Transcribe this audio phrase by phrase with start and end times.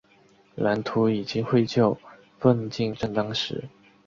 [0.55, 1.95] 蓝图已经绘就，
[2.39, 3.65] 奋进正当时。